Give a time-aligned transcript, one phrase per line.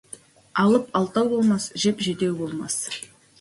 [0.61, 2.81] Алып алтау болмас, жеп, жетеу болмас.